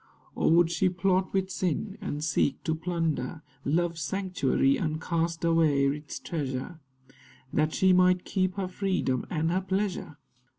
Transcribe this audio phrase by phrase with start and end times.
[0.33, 5.85] Or would she plot with sin, and seek to plunder Love's sanctuary, and cast away
[5.85, 6.79] its treasure,
[7.53, 10.17] That she might keep her freedom and her pleasure?